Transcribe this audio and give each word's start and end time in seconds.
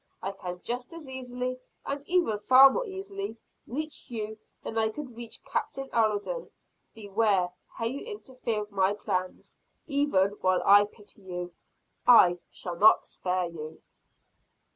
I 0.19 0.31
can 0.31 0.59
just 0.63 0.91
as 0.93 1.07
easily, 1.07 1.59
and 1.85 2.01
even 2.09 2.39
far 2.39 2.71
more 2.71 2.87
easily, 2.87 3.37
reach 3.67 4.09
you 4.09 4.39
than 4.63 4.75
I 4.75 4.89
could 4.89 5.15
reach 5.15 5.43
Captain 5.45 5.87
Alden. 5.93 6.49
Beware 6.95 7.51
how 7.77 7.85
you 7.85 7.99
interfere 8.03 8.61
with 8.61 8.71
my 8.71 8.95
plans. 8.95 9.57
Even 9.85 10.31
while 10.41 10.63
I 10.65 10.85
pity 10.85 11.21
you, 11.21 11.53
I 12.07 12.39
shall 12.49 12.77
not 12.77 13.05
spare 13.05 13.45
you!" 13.45 13.83